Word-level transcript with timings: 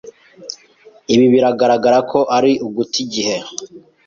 Ibi 1.13 1.25
biragaragara 1.33 1.99
ko 2.11 2.19
ari 2.37 2.51
uguta 2.65 2.95
igihe. 3.05 3.37